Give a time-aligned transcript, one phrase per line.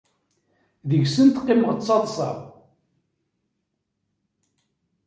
[0.89, 2.37] Deg-sent qqimeɣ ttaḍseɣ.